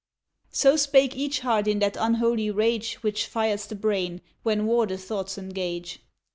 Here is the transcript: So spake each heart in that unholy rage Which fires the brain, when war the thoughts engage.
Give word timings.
So 0.49 0.77
spake 0.77 1.15
each 1.15 1.41
heart 1.41 1.67
in 1.67 1.77
that 1.77 1.95
unholy 1.95 2.49
rage 2.49 2.95
Which 3.03 3.27
fires 3.27 3.67
the 3.67 3.75
brain, 3.75 4.21
when 4.41 4.65
war 4.65 4.87
the 4.87 4.97
thoughts 4.97 5.37
engage. 5.37 5.99